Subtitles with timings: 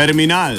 [0.00, 0.56] Terminal.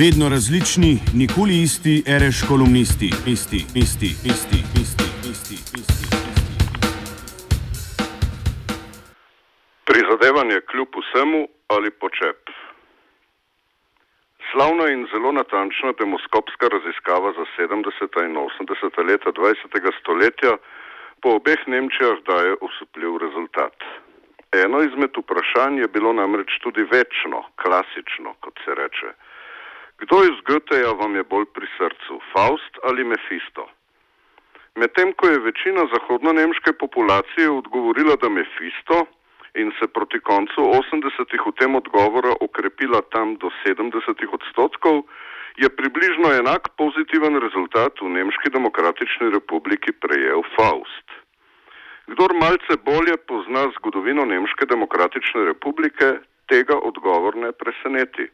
[0.00, 6.06] Vedno različni, nikoli isti, reš kolumnisti, isti, isti, isti, isti, isti, isti.
[9.88, 11.40] Prizadevanje kljub vsemu
[11.74, 12.40] ali počep.
[14.48, 18.28] Slavna in zelo natančna demoskopska raziskava za 70.
[18.28, 19.08] in 80.
[19.10, 20.00] leta 20.
[20.00, 20.52] stoletja
[21.20, 23.76] po obeh Nemčijah daje osupljiv rezultat.
[24.52, 29.10] Eno izmed vprašanj je bilo namreč tudi večno, klasično, kot se reče.
[29.98, 33.68] Kdo iz Goetheja vam je bolj pri srcu, Faust ali Mephisto?
[34.78, 39.06] Medtem ko je večina zahodno-nemške populacije odgovorila, da Mephisto
[39.54, 45.02] in se proti koncu 80-ih v tem odgovoru okrepila tam do 70 odstotkov,
[45.56, 51.17] je približno enak pozitiven rezultat v Nemški demokratični republiki prejel Faust.
[52.08, 56.06] Kdor malce bolje pozna zgodovino Nemške demokratične republike,
[56.48, 58.30] tega odgovor ne preseneti.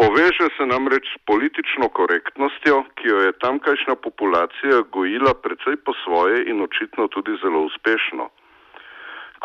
[0.00, 6.44] Poveže se namreč s politično korektnostjo, ki jo je tamkajšnja populacija gojila precej po svoje
[6.50, 8.28] in očitno tudi zelo uspešno.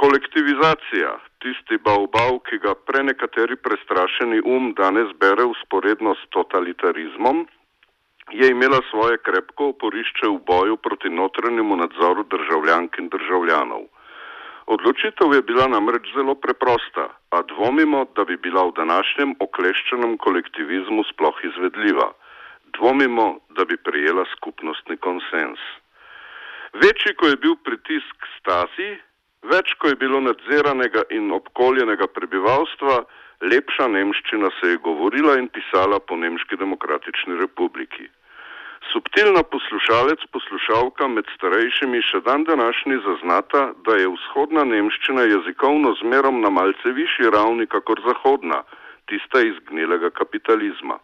[0.02, 1.12] Kolektivizacija,
[1.44, 7.48] tisti bav-bav, ki ga prenekateri prestrašeni um danes bere usporedno s totalitarizmom,
[8.32, 13.84] je imela svoje krepko oporišče v boju proti notranjemu nadzoru državljank in državljanov.
[14.66, 21.04] Odločitev je bila namreč zelo preprosta, a dvomimo, da bi bila v današnjem okleščenem kolektivizmu
[21.14, 22.10] sploh izvedljiva.
[22.78, 25.62] Dvomimo, da bi prijela skupnostni konsens.
[26.74, 28.98] Večji, ko je bil pritisk stasi,
[29.46, 33.06] več, ko je bilo nadziranega in obkoljenega prebivalstva,
[33.42, 38.08] lepša nemščina se je govorila in pisala po Nemški demokratični republiki.
[38.92, 46.42] Subtilna poslušalec, poslušalka med starejšimi še dan današnji zaznata, da je vzhodna nemščina jezikovno zmerom
[46.42, 48.62] na malce višji ravni kakor zahodna,
[49.10, 51.00] tista iz gnilega kapitalizma.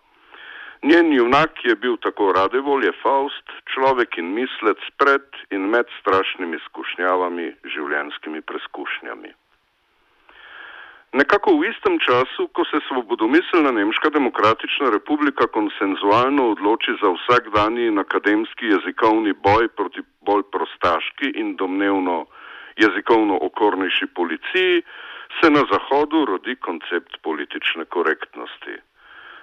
[0.84, 6.58] Njen junak je bil tako rade volje Faust, človek in mislec pred in med strašnimi
[6.70, 9.34] skušnjavami, življenskimi preskušnjami.
[11.12, 18.00] Nekako v istem času, ko se svobodomiselna Nemška demokratična republika konsenzualno odloči za vsakdanji in
[18.00, 22.26] akademski jezikovni boj proti bolj prostaški in domnevno
[22.80, 24.84] jezikovno okornejši policiji,
[25.40, 28.76] se na Zahodu rodi koncept politične korektnosti.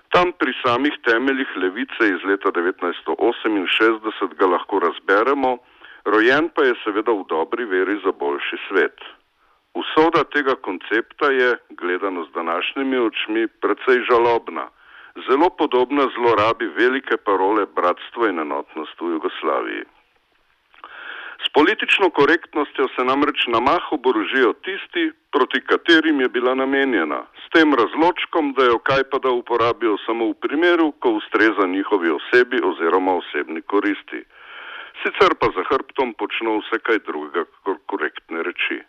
[0.08, 5.58] Tam pri samih temeljih levice iz leta 1968 ga lahko razberemo,
[6.04, 9.17] rojen pa je seveda v dobri veri za boljši svet.
[9.78, 14.64] Usoda tega koncepta je, gledano z današnjimi očmi, precej žalobna,
[15.28, 19.84] zelo podobna zlorabi velike parole bratstvo in enotnost v Jugoslaviji.
[21.44, 27.46] S politično korektnostjo se namreč na mah oborožijo tisti, proti katerim je bila namenjena, s
[27.54, 32.58] tem razločkom, da jo kaj pa da uporabijo samo v primeru, ko ustreza njihovi osebi
[32.70, 34.24] oziroma osebni koristi.
[35.02, 38.82] Sicer pa za hrbtom počno vse kaj drugega kot korektne reči.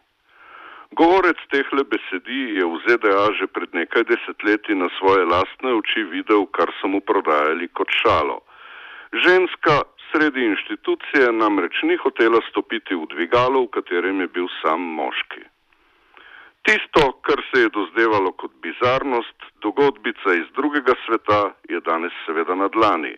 [0.92, 6.50] Govorec tehle besedi je v ZDA že pred nekaj desetletji na svoje lastne oči videl,
[6.50, 8.42] kar so mu prodajali kot šalo.
[9.14, 15.46] Ženska sredi inštitucije namreč ni hotela stopiti v dvigalo, v katerem je bil sam moški.
[16.66, 22.68] Tisto, kar se je dozdevalo kot bizarnost, dogodbica iz drugega sveta, je danes seveda na
[22.68, 23.16] dlani.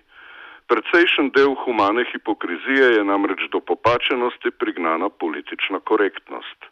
[0.67, 6.70] Precejšen del humane hipokrizije je namreč do popačenosti prignana politična korektnost.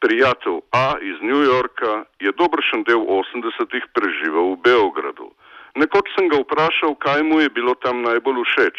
[0.00, 5.32] Prijatelj A iz New Yorka je dobršen del 80-ih preživel v Beogradu.
[5.76, 8.76] Nekoč sem ga vprašal, kaj mu je bilo tam najbolj všeč.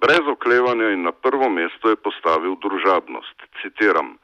[0.00, 3.36] Brez oklevanja in na prvo mesto je postavil družabnost.
[3.60, 4.16] Citiram: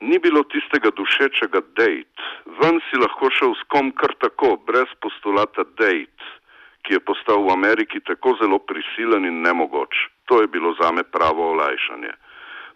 [0.00, 2.24] Ni bilo tistega dušečega date,
[2.60, 6.24] ven si lahko šel s kom kar tako, brez postulata date,
[6.88, 10.08] ki je postal v Ameriki tako zelo prisilen in nemogoč.
[10.28, 12.16] To je bilo zame pravo olajšanje.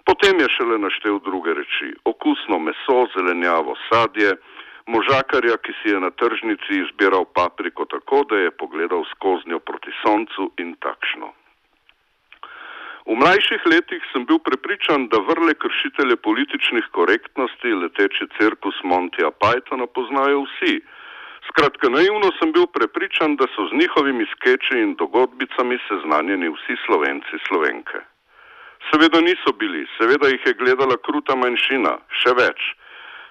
[0.04, 4.36] Potem je šele naštel druge reči: okusno meso, zelenjavo, sadje,
[4.86, 9.92] možakarja, ki si je na tržnici izbiral papriko tako, da je pogledal skozi njo proti
[10.02, 11.32] soncu in takšno.
[13.04, 19.86] V mlajših letih sem bil prepričan, da vrle kršitelje političnih korektnosti, leteči cirkus Montija Pythona
[19.86, 20.80] poznajo vsi.
[21.48, 27.44] Skratka, naivno sem bil prepričan, da so z njihovimi skeči in dogodbicami seznanjeni vsi slovenci
[27.48, 28.00] slovenke.
[28.90, 32.64] Seveda niso bili, seveda jih je gledala kruta manjšina, še več.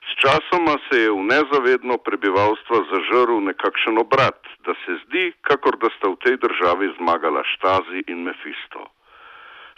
[0.03, 5.89] S časoma se je v nezavedno prebivalstvo zažrl nekakšen obrat, da se zdi, kakor da
[5.95, 8.89] sta v tej državi zmagala Štazi in Mefisto.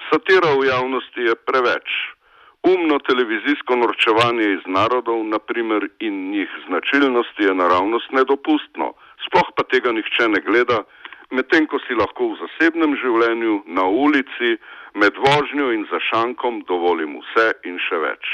[0.09, 1.89] Satira v javnosti je preveč.
[2.65, 8.93] Umno televizijsko norčevanje iz narodov, naprimer, in njih značilnosti je naravnost nedopustno,
[9.27, 10.81] sploh pa tega nihče ne gleda,
[11.29, 14.57] medtem ko si lahko v zasebnem življenju, na ulici,
[14.95, 18.25] med vožnjo in za šankom dovolim vse in še več.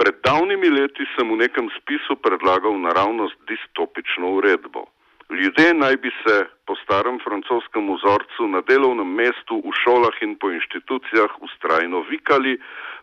[0.00, 4.84] Pred davnimi leti sem v nekem spisu predlagal naravnost distopično uredbo.
[5.30, 6.34] Ljudje naj bi se
[6.66, 12.54] po starem francoskem vzorcu na delovnem mestu, v šolah in po inštitucijah ustrajno vikali,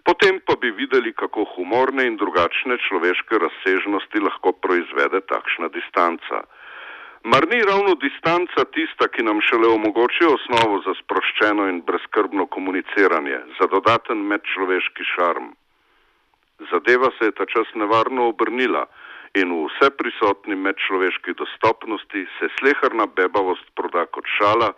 [0.07, 6.45] potem pa bi videli, kako humorne in drugačne človeške razsežnosti lahko proizvede takšna distanca.
[7.23, 13.37] Mar ni ravno distanca tista, ki nam šele omogoča osnovo za sproščeno in brezkrbno komuniciranje,
[13.59, 15.45] za dodaten medčloveški šarm?
[16.71, 18.83] Zadeva se je ta čas nevarno obrnila
[19.39, 24.73] in v vse prisotni medčloveški dostopnosti se slehrna bebavost proda kot šala,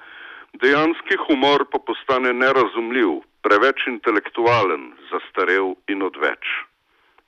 [0.61, 6.45] dejanski humor pa postane nerazumljiv, preveč intelektualen, zastarev in odveč.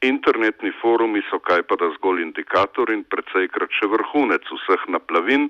[0.06, 5.50] Internetni forumi so kaj pa da zgolj indikator in precej še vrhunec vseh naplavin,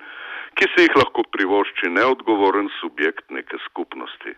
[0.56, 4.34] ki se jih lahko privošči neodgovoren subjekt neke skupnosti.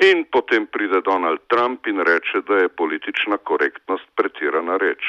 [0.00, 5.02] In potem pride Donald Trump in reče, da je politična korektnost pretirana reč.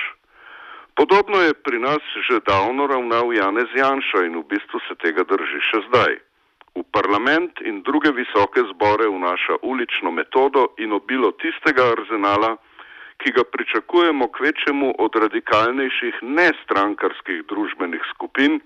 [0.96, 5.62] Podobno je pri nas že davno ravnal Janez Janša in v bistvu se tega drži
[5.70, 6.14] še zdaj.
[6.74, 12.58] V parlament in druge visoke zbore vnaša ulično metodo in obilo tistega arzenala,
[13.18, 18.60] ki ga pričakujemo k večjemu od radikalnejših nestrankarskih družbenih skupin,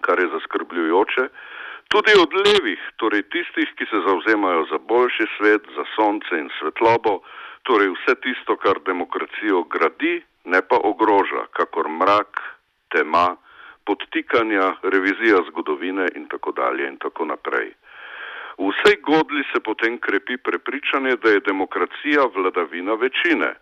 [0.00, 1.28] kar je zaskrbljujoče,
[1.88, 7.20] tudi od levih, torej tistih, ki se zauzemajo za boljši svet, za sonce in svetlobo,
[7.62, 12.40] torej vse tisto, kar demokracijo gradi ne pa ogroža, kakor mrak,
[12.90, 13.36] tema,
[13.86, 17.72] podtikanja, revizija zgodovine in tako dalje in tako naprej.
[18.58, 23.54] V vsej godli se potem krepi prepričanje, da je demokracija vladavina večine,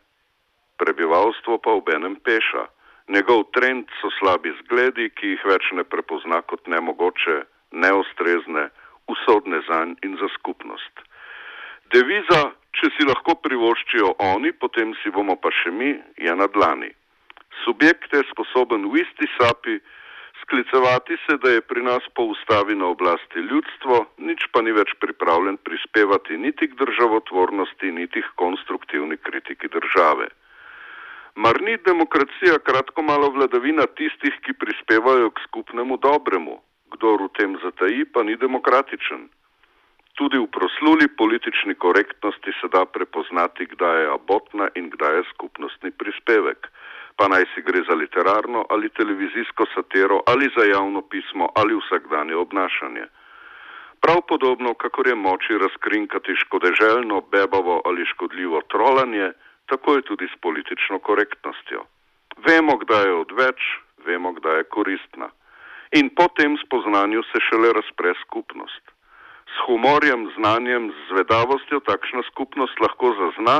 [0.78, 2.66] prebivalstvo pa v enem peša.
[3.08, 7.42] Njegov trend so slabi zgledi, ki jih več ne prepozna kot nemogoče,
[7.72, 8.70] neostrezne,
[9.10, 10.94] usodne zanj in za skupnost.
[11.90, 15.90] Deviza Če si lahko privoščijo oni, potem si bomo pa še mi,
[16.22, 16.90] je na dlani.
[17.64, 19.80] Subjekt je sposoben v isti sapi
[20.50, 24.90] sklicevati se, da je pri nas po ustavi na oblasti ljudstvo, nič pa ni več
[24.98, 30.26] pripravljen prispevati niti k državotvornosti, niti k konstruktivni kritiki države.
[31.34, 36.58] Mar ni demokracija kratko malo vladavina tistih, ki prispevajo k skupnemu dobremu,
[36.96, 39.28] kdor v tem zataji, pa ni demokratičen.
[40.18, 45.94] Tudi v prosluli politični korektnosti se da prepoznati, kdaj je abotna in kdaj je skupnostni
[45.94, 46.66] prispevek,
[47.20, 52.34] pa naj si gre za literarno ali televizijsko satero ali za javno pismo ali vsakdanje
[52.34, 53.04] obnašanje.
[54.00, 59.32] Prav podobno, kakor je moči razkrinkati škodeželjno, bebavo ali škodljivo trolanje,
[59.66, 61.84] tako je tudi s politično korektnostjo.
[62.46, 63.60] Vemo, kdaj je odveč,
[64.06, 65.28] vemo, kdaj je koristna.
[65.92, 68.84] In po tem spoznanju se šele razpre skupnost
[69.52, 73.56] s humorjem, znanjem, zvedavostjo takšna skupnost lahko zazna,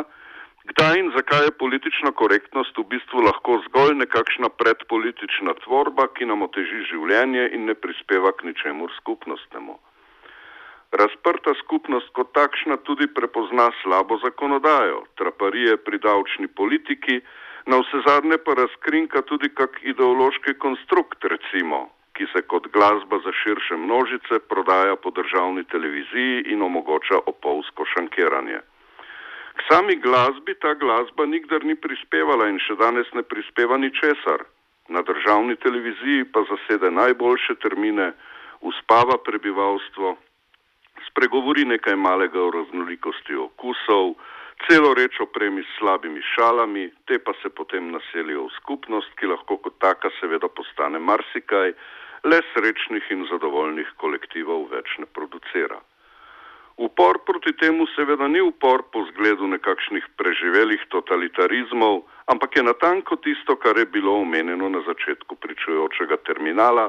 [0.64, 6.42] kdaj in zakaj je politična korektnost v bistvu lahko zgolj nekakšna predpolitična tvorba, ki nam
[6.42, 9.78] oteži življenje in ne prispeva k ničemur skupnostnemu.
[10.92, 17.20] Razprta skupnost kot takšna tudi prepozna slabo zakonodajo, traparije pri davčni politiki,
[17.67, 23.32] na vse zadnje pa razkrinka tudi kak ideološki konstrukt, recimo, ki se kot glasba za
[23.43, 28.60] širše množice prodaja po državni televiziji in omogoča opolsko šankiranje.
[29.60, 34.46] K sami glasbi ta glasba nikdar ni prispevala in še danes ne prispeva ničesar.
[34.88, 38.06] Na državni televiziji pa zasede najboljše termine,
[38.64, 40.14] uspava prebivalstvo,
[41.10, 44.17] spregovori nekaj malega o raznolikosti okusov,
[44.64, 49.60] celo reč opremi s slabimi šalami, te pa se potem naselijo v skupnost, ki lahko
[49.60, 51.76] kot taka seveda postane marsikaj,
[52.24, 55.84] le srečnih in zadovoljnih kolektivov več ne producira.
[56.81, 63.56] Upor proti temu seveda ni upor po zgledu nekakšnih preživelih totalitarizmov, ampak je natanko tisto,
[63.60, 66.89] kar je bilo omenjeno na začetku pričujočega terminala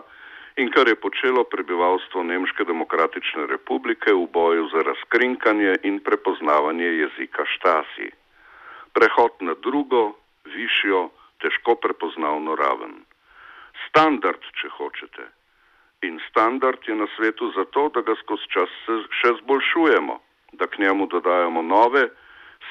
[0.56, 7.44] in kar je počelo prebivalstvo Nemške demokratične republike v boju za razkrinkanje in prepoznavanje jezika
[7.44, 8.16] štasi.
[8.96, 10.16] Prehod na drugo,
[10.48, 11.10] višjo,
[11.44, 12.96] težko prepoznavno raven
[13.90, 15.41] standard, če hočete.
[16.02, 18.72] In standard je na svetu zato, da ga skozi čas
[19.22, 20.16] še zboljšujemo,
[20.58, 22.08] da k njemu dodajamo nove,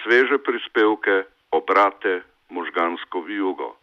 [0.03, 1.23] sveže prispevke,
[1.55, 3.77] obrate, možgansko vijugo.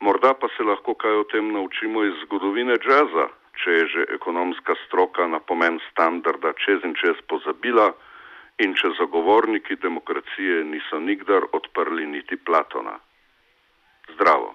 [0.00, 3.28] Morda pa se lahko kaj o tem naučimo iz zgodovine džaza,
[3.62, 7.92] če je že ekonomska stroka na pomen standarda čez in čez pozabila
[8.58, 12.98] in če zagovorniki demokracije niso nikdar odprli niti Platona.
[14.14, 14.54] Zdravo.